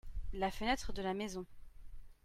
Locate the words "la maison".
1.03-1.45